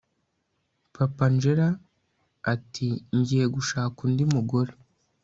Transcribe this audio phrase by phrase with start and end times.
[0.95, 1.67] papa angella
[2.53, 4.73] ati ngiye gushaka undi mugore